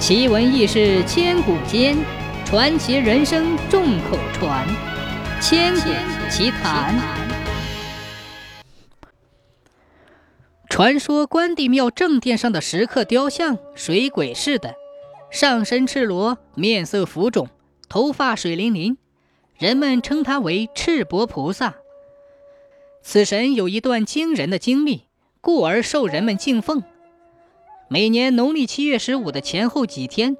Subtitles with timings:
[0.00, 1.94] 奇闻异事千古间，
[2.46, 4.66] 传奇人生众口传。
[5.42, 5.90] 千古
[6.30, 6.98] 奇谈。
[10.70, 14.74] 传说关帝庙正殿上的石刻雕像，水鬼似的，
[15.30, 17.48] 上身赤裸，面色浮肿，
[17.90, 18.96] 头发水淋淋，
[19.58, 21.74] 人们称他为赤膊菩萨。
[23.02, 25.04] 此神有一段惊人的经历，
[25.42, 26.82] 故而受人们敬奉。
[27.92, 30.36] 每年农历七月十五的前后几天，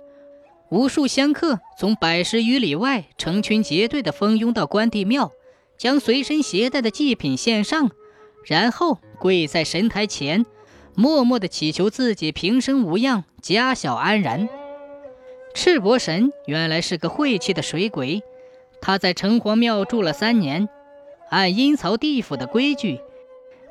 [0.68, 5.32] 无数香客从百十余里外成群结队地蜂拥到关帝庙，
[5.76, 7.90] 将随身携带的祭品献上，
[8.46, 10.46] 然后跪在神台前，
[10.94, 14.48] 默默地祈求自己平生无恙，家小安然。
[15.52, 18.22] 赤膊神原来是个晦气的水鬼，
[18.80, 20.68] 他在城隍庙住了三年，
[21.30, 23.00] 按阴曹地府的规矩。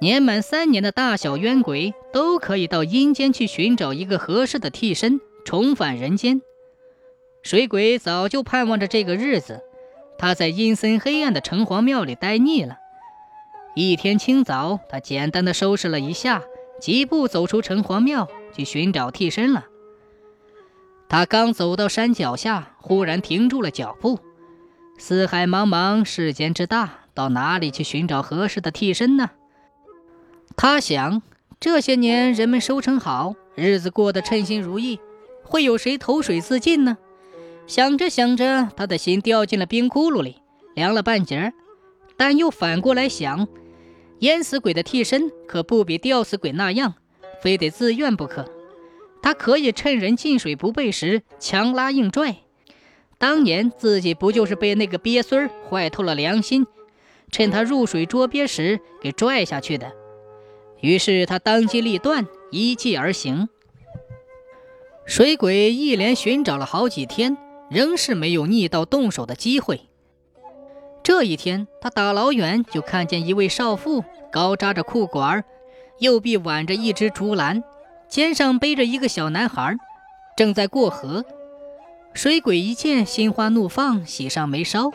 [0.02, 6.42] 年满三年的大小冤鬼都可以到阴间去寻找一个合适的替身，重返人间。
[7.44, 9.62] 水鬼早就盼望着这个日子，
[10.18, 12.78] 他在阴森黑暗的城隍庙里待腻了。
[13.76, 16.44] 一天清早，他简单的收拾了一下，
[16.82, 19.66] 疾步走出城隍庙去寻找替身了。
[21.08, 24.20] 他刚走到山脚下，忽然停住了脚步。
[24.98, 29.30] 四海茫茫，世间之大，到哪里去寻找合适的替身呢？
[30.58, 31.22] 他想，
[31.62, 34.98] 这些年人们收成好，日子过得称心如意，
[35.44, 36.98] 会有谁投水自尽呢？
[37.68, 40.38] 想着想着，他的心掉进了冰窟窿里，
[40.74, 41.54] 凉了半截儿。
[42.16, 43.46] 但又反过来想，
[44.20, 46.94] 淹死鬼的替身可不比吊死鬼那样，
[47.42, 48.50] 非得自愿不可。
[49.22, 52.38] 他可以趁人进水不备时强拉硬拽。
[53.18, 56.66] 当年自己不就是被那个鳖孙儿坏透了良心，
[57.30, 59.92] 趁他入水捉鳖时给拽下去的？
[60.82, 63.50] 于是他当机立断，依计而行。
[65.06, 67.38] 水鬼一连寻找了好几天，
[67.70, 69.82] 仍是没有逆道动手的机会。
[71.02, 75.44] 这一天，他打老远就看见一位少妇，高扎着裤管，
[75.98, 77.64] 右臂挽着一只竹篮，
[78.08, 79.76] 肩上背着一个小男孩，
[80.38, 81.26] 正在过河。
[82.14, 84.92] 水鬼一见，心花怒放，喜上眉梢，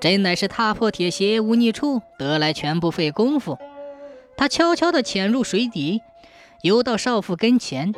[0.00, 3.58] 真乃是踏破铁鞋无觅处，得来全不费工夫。
[4.40, 6.00] 他悄悄地潜入水底，
[6.62, 7.92] 游到少妇跟前。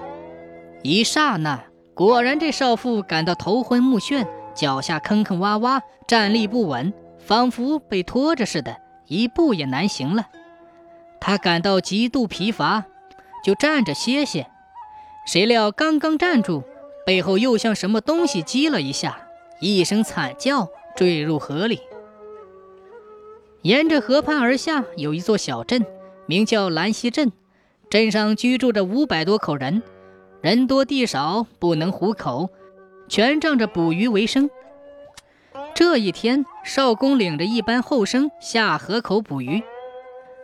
[0.82, 8.76] 一刹那，果然这少妇感到头昏目眩，脚下坑坑洼洼，站立不稳，仿佛被拖着似的，
[9.06, 10.31] 一步也难行了。
[11.20, 12.86] 他感到极度疲乏，
[13.44, 14.48] 就站着歇歇。
[15.25, 16.64] 谁料刚刚站住，
[17.06, 19.28] 背后又像什么东西击了一下，
[19.60, 20.66] 一声惨叫，
[20.97, 21.82] 坠入河里。
[23.60, 25.86] 沿着河畔而下，有一座小镇。
[26.26, 27.32] 名叫兰溪镇，
[27.90, 29.82] 镇上居住着五百多口人，
[30.40, 32.50] 人多地少，不能糊口，
[33.08, 34.48] 全仗着捕鱼为生。
[35.74, 39.62] 这一天，少公领着一班后生下河口捕鱼。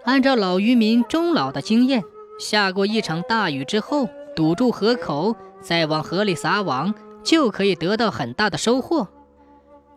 [0.04, 2.02] 按照老渔民钟老的经验，
[2.40, 9.08] 下过一场大雨之后，堵住河口，再往河里撒网，就可以得到很大的收获。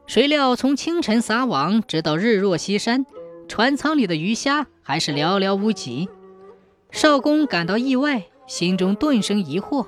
[0.05, 3.05] 谁料从清晨撒网，直到日落西山。
[3.47, 6.07] 船舱里的鱼虾还是寥寥无几，
[6.89, 9.87] 少公感到意外，心中顿生疑惑，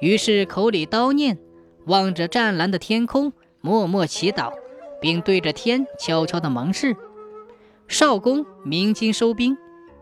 [0.00, 1.38] 于是口里叨念，
[1.86, 4.52] 望着湛蓝的天空，默默祈祷，
[5.00, 6.96] 并对着天悄悄地盟誓。
[7.88, 9.56] 少公鸣金收兵，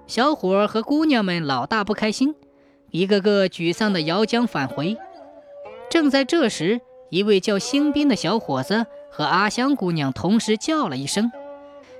[0.06, 2.34] 小伙和姑娘们老大不开心，
[2.90, 4.96] 一个个沮丧地摇桨返回。
[5.88, 11.30] 正在这时，一位叫兴斌的小伙子和阿香姑娘同时叫了一声。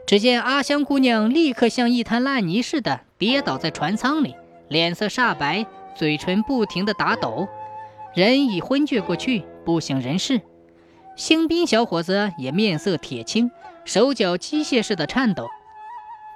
[0.09, 4.35] 只见阿香姑娘立刻像一滩烂泥似的跌倒在船舱里，
[4.67, 7.47] 脸色煞白，嘴唇不停地打抖，
[8.15, 10.41] 人已昏厥过去，不省人事。
[11.15, 13.51] 兴斌小伙子也面色铁青，
[13.85, 15.47] 手脚机械似的颤抖。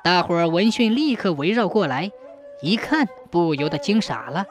[0.04, 2.10] 大伙儿闻讯立刻围绕过来，
[2.60, 4.44] 一看不由得惊傻了：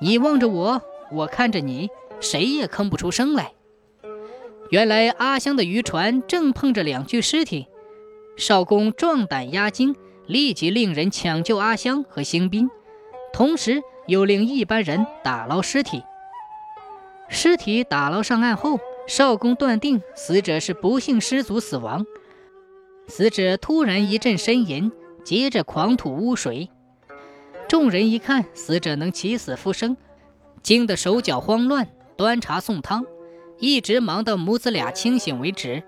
[0.00, 3.52] 你望着我，我看着你，谁也吭不出声来。
[4.70, 7.68] 原来阿香的渔船正碰着两具尸体。
[8.36, 9.94] 少公壮胆压惊，
[10.26, 12.68] 立即令人抢救阿香和兴兵，
[13.32, 16.02] 同时又令一班人打捞尸体。
[17.28, 22.04] 尸体打捞上岸后，少公断定死者是不幸失足死亡。
[23.06, 24.90] 死者突然一阵呻吟，
[25.24, 26.70] 接着狂吐污水。
[27.68, 29.96] 众人一看死者能起死复生，
[30.62, 33.04] 惊得手脚慌乱，端茶送汤，
[33.58, 35.82] 一直忙到母子俩清醒为止。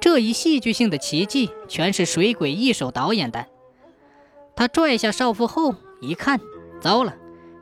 [0.00, 3.46] 这一戏剧性的奇迹，全是水鬼一手导演的。
[4.54, 6.40] 他拽下少妇后，一看，
[6.80, 7.16] 糟了，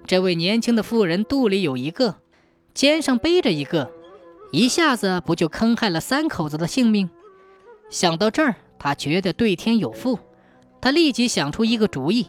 [0.07, 2.17] 这位年轻的妇人肚里有一个，
[2.75, 3.91] 肩上背着一个，
[4.53, 7.11] 一下子不就坑害了三口子的性命？
[7.91, 10.19] 想到这儿，他觉得对天有负，
[10.81, 12.27] 他立即想出一个主意。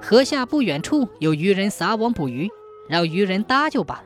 [0.00, 2.50] 河下不远处有渔人撒网捕鱼，
[2.88, 4.04] 让渔人搭救吧。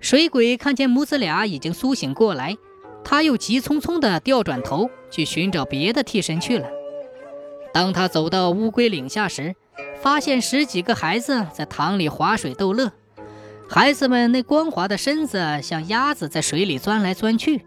[0.00, 2.56] 水鬼看见母子俩已经苏醒过来，
[3.04, 6.68] 他又急匆匆地调转头去寻找别的替身去了。
[7.72, 9.54] 当他走到乌龟岭下时，
[10.00, 12.92] 发现十几个孩子在塘里划水逗乐，
[13.68, 17.62] 孩子们那光滑的身子像鸭子在水里钻来钻去，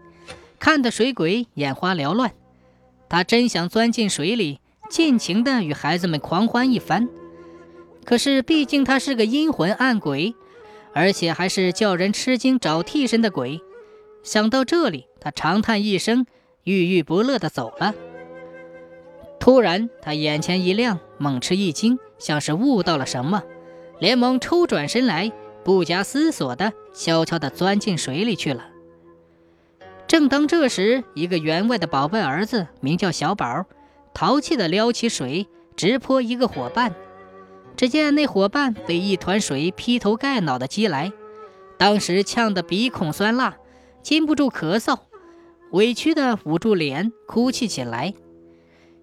[0.58, 2.32] 看得水鬼眼花缭乱。
[3.08, 4.60] 他真想钻进水里。
[4.88, 7.08] 尽情地与孩子们狂欢一番，
[8.04, 10.32] 可是毕竟他是个阴魂暗鬼，
[10.92, 13.60] 而且还是叫人吃惊找替身的鬼。
[14.22, 16.24] 想到这里，他长叹一声，
[16.62, 17.96] 郁郁不乐地走了。
[19.40, 23.42] 突然，他眼前一亮，猛吃一惊，像是悟到了什么，
[23.98, 25.32] 连忙抽转身来，
[25.64, 28.68] 不假思索地悄悄地钻进水里去了。
[30.06, 33.64] 正当这时，一个员外的宝贝儿子，名叫小宝。
[34.14, 36.94] 淘气地撩起水，直泼一个伙伴。
[37.76, 41.12] 只见那伙伴被一团水劈头盖脑地击来，
[41.76, 43.56] 当时呛得鼻孔酸辣，
[44.02, 44.96] 禁不住咳嗽，
[45.76, 48.14] 委屈地捂住脸哭泣起来。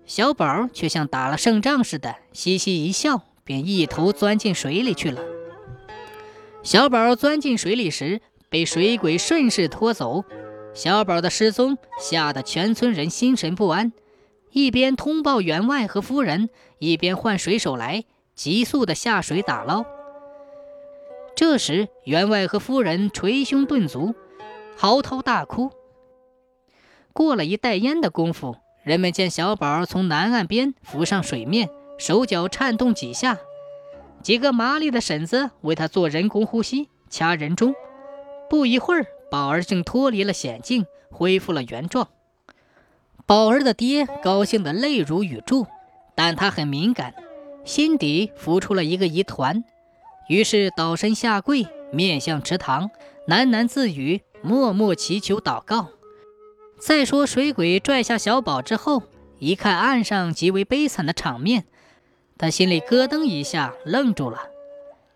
[0.06, 5.22] 小宝却像打了胜仗似的，嘻嘻一笑，便一头钻进水里去了。
[6.64, 10.26] 小宝钻进水里时，被水鬼顺势拖走。
[10.74, 13.94] 小宝的失踪吓得全村人心神不安。
[14.52, 16.50] 一边通报员外和夫人，
[16.80, 18.04] 一边唤水手来，
[18.34, 19.86] 急速的下水打捞。
[21.36, 24.16] 这时，员外和夫人捶胸顿足，
[24.76, 25.72] 嚎啕大哭。
[27.14, 31.70] 过了一袋烟的功夫，人们见小宝从南岸边浮上水面，
[32.00, 33.38] 手脚颤动几下，
[34.24, 37.76] 几个麻利的婶子为他做人工呼吸、掐人中。
[38.50, 42.08] 不一会儿，宝儿竟脱离了险境，恢复了原状。
[43.28, 45.68] 宝儿的爹高兴得泪如雨柱，
[46.16, 47.14] 但他很敏感，
[47.64, 49.64] 心底浮出了一个疑团，
[50.28, 52.90] 于是倒身下跪，面向池塘，
[53.28, 55.90] 喃喃自语，默默祈求祷告。
[56.86, 59.04] 再说水鬼拽下小宝之后，
[59.40, 61.64] 一看岸上极为悲惨的场面，
[62.38, 64.50] 他心里咯噔一下，愣住了。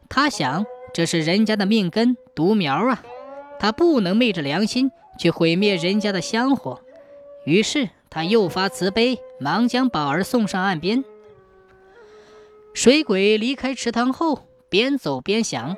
[0.08, 3.04] 他想，这是人家的命根独苗啊，
[3.60, 6.81] 他不能昧着良心去毁灭人家的香火。
[7.46, 7.90] 于是。
[8.10, 11.04] 他又发慈悲，忙将宝儿送上岸边。
[12.74, 15.75] 水鬼离开池塘后，边走边想：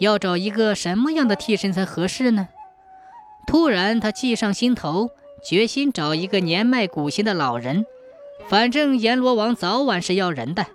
[0.00, 2.48] 要找一个什么样的替身才合适呢？
[3.46, 5.10] 突然，他计上心头，
[5.44, 7.84] 决心找一个年迈古稀的老人。
[8.48, 10.66] 反正阎罗王早晚是要人的。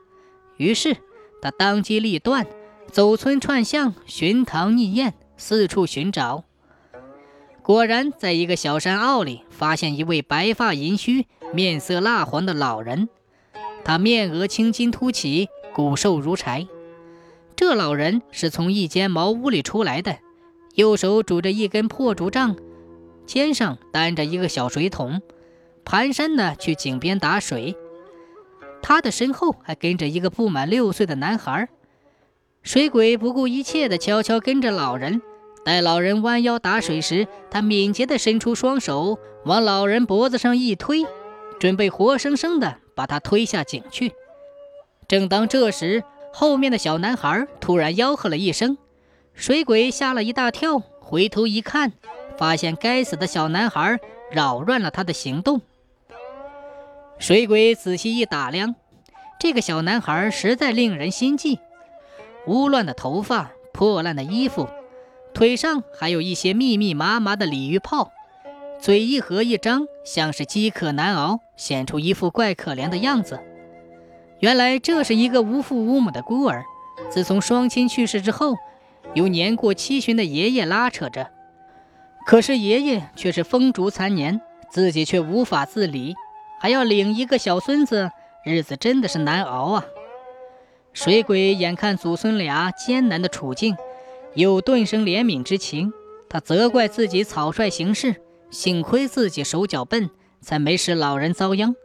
[0.58, 0.98] 于是，
[1.42, 2.48] 他当机立断，
[2.92, 6.44] 走村串巷，寻塘觅燕，四处寻找。
[7.62, 13.10] 果然，在一个小山坳里，发现一位白发银须、面色蜡黄的老人。
[13.84, 16.68] 他面额青筋凸起，骨瘦如柴。
[17.56, 20.20] 这老人是从一间茅屋里出来的，
[20.78, 22.56] 右手拄着一根破竹杖，
[23.26, 25.24] 肩上担着一个小水桶，
[25.84, 27.76] 蹒跚地去井边打水。
[28.84, 31.68] 他的身后还跟着一个不满六岁的男孩。
[32.62, 35.20] 水鬼不顾一切地悄悄跟着老人。
[35.66, 41.08] 待老人弯腰打水时，他敏捷地伸出双手，往老人脖子上一推，
[41.60, 44.12] 准备活生生地把他推下井去。
[45.08, 48.78] 正当这时，后面的小男孩突然吆喝了一声，
[49.38, 51.94] 水鬼吓了一大跳，回头一看，
[52.40, 54.00] 发现该死的小男孩
[54.32, 55.62] 扰乱了他的行动。
[57.20, 58.74] 水鬼仔细一打量，
[59.40, 61.60] 这个小男孩实在令人心悸，
[62.48, 64.68] 污乱的头发，破烂的衣服。
[65.36, 68.12] 腿上还有一些密密麻麻的鲤鱼泡，
[68.82, 73.40] 嘴一合一张，像是饥渴难熬，显出一副怪可怜的样子。
[74.40, 76.64] 原来这是一个无父无母的孤儿，
[77.12, 78.56] 自从双亲去世之后，
[79.18, 81.32] 由年过七旬的爷爷拉扯着。
[82.28, 86.14] 可是爷爷却是风烛残年，自己却无法自理，
[86.60, 88.12] 还要领一个小孙子，
[88.46, 89.86] 日子真的是难熬啊！
[90.94, 93.76] 水鬼眼看祖孙俩艰难的处境。
[94.36, 95.92] 又顿生怜悯之情，
[96.30, 98.18] 他责怪自己草率行事，
[98.52, 101.76] 幸亏自己手脚笨，才没使老人遭殃。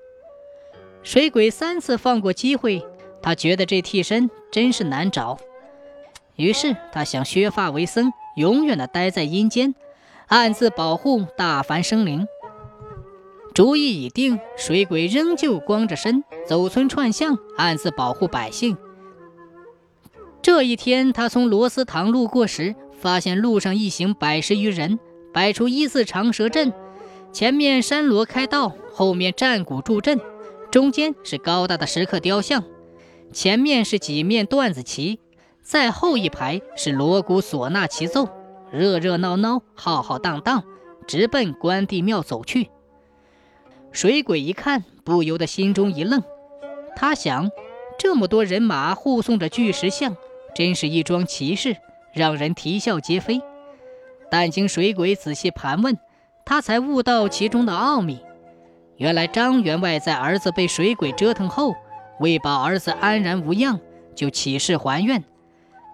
[1.03, 2.85] 水鬼三次放过机会，
[3.23, 5.39] 他觉得这替身真是难找，
[6.37, 9.75] 于是他想削发为僧，永远的待在阴间，
[10.27, 12.27] 暗自保护大凡生灵。
[13.55, 18.77] 主意已定，水鬼仍旧光着身走村串巷，暗自保护百姓。
[20.41, 24.99] 这一天，他从螺丝塘路过时，发现路上一行百十余人，
[25.35, 26.73] 摆出一字长蛇阵，
[27.31, 30.19] 前面山罗开道，后面战鼓助阵，
[30.71, 32.65] 中间是高大的石刻雕像，
[33.33, 35.21] 前面是几面段子旗，
[35.63, 38.29] 再后一排是锣鼓唢呐齐奏，
[38.71, 40.65] 热热闹闹，浩浩荡荡，
[41.07, 42.69] 直奔关帝庙走去。
[43.93, 46.23] 水鬼一看，不由得心中一愣，
[46.97, 47.49] 他想：
[47.99, 50.17] 这么多人马护送着巨石像。
[50.55, 51.77] 真是一桩奇事，
[52.13, 53.41] 让人啼笑皆非。
[54.31, 55.97] 但经水鬼仔细盘问，
[56.45, 58.21] 他才悟到其中的奥秘。
[58.97, 61.75] 原来张员外在儿子被水鬼折腾后，
[62.21, 63.81] 为保儿子安然无恙，
[64.15, 65.25] 就起誓还愿。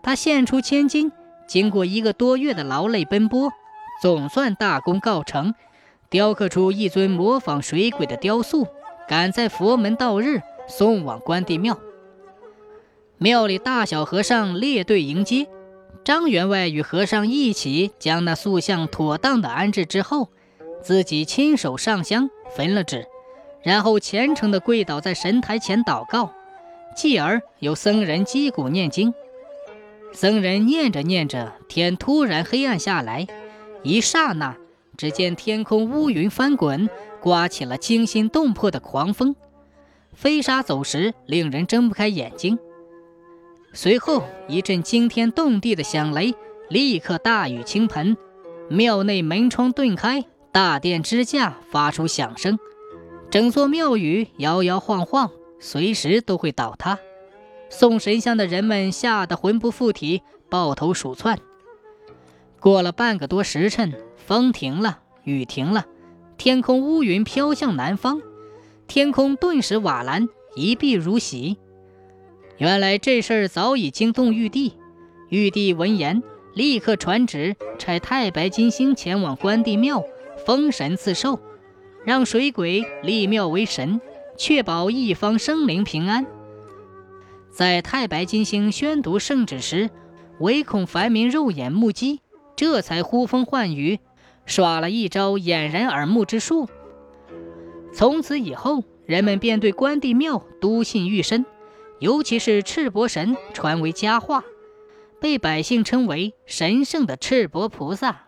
[0.08, 1.12] 他献出千金，
[1.46, 3.52] 经过一个多月的劳累奔波，
[4.00, 5.54] 总算大功告成，
[6.08, 8.66] 雕刻出一尊模仿水鬼的雕塑，
[9.06, 11.78] 赶在佛门到日送往关帝庙。
[13.18, 15.46] 庙里大小和尚列队迎接，
[16.04, 20.30] 张员外与和尚一起将那塑像妥当的安置之后，
[20.80, 23.04] 自己亲手上香焚了纸，
[23.62, 26.32] 然后虔诚地跪倒在神台前祷告，
[26.96, 29.12] 继而有僧人击鼓念经。
[30.12, 33.26] 僧人念着念着，天突然黑暗下来，
[33.82, 34.56] 一刹那，
[34.96, 36.88] 只见天空乌云翻滚，
[37.20, 39.36] 刮起了惊心动魄的狂风，
[40.12, 42.58] 飞沙走石，令人睁不开眼睛。
[43.72, 46.34] 随后一阵惊天动地的响雷，
[46.68, 48.16] 立刻大雨倾盆，
[48.68, 52.58] 庙内门窗顿开，大殿支架发出响声，
[53.30, 56.98] 整座庙宇摇摇晃晃，随时都会倒塌。
[57.70, 61.38] 送神像的人们吓得魂不附体，抱头鼠窜。
[62.60, 65.86] 过了半个多时辰，风停了，雨停了，
[66.36, 68.20] 天空乌云飘向南方，
[68.86, 71.56] 天空顿时瓦蓝，一碧如洗。
[72.56, 74.74] 原来这事儿早已惊动玉帝，
[75.28, 76.22] 玉帝闻言
[76.54, 80.02] 立刻传旨，差太白金星前往关帝庙
[80.44, 81.38] 封神赐寿，
[82.04, 84.00] 让水鬼立庙为神，
[84.36, 86.26] 确保一方生灵平安。
[87.50, 89.90] 在太白金星宣读圣旨时，
[90.38, 92.20] 唯恐凡民肉眼目击，
[92.54, 93.98] 这才呼风唤雨，
[94.46, 96.68] 耍了一招掩人耳目之术。
[97.92, 101.44] 从此以后，人们便对关帝庙笃信愈深。
[101.98, 104.44] 尤其是赤膊神传为佳话，
[105.20, 108.27] 被百姓称为神圣的赤膊菩萨。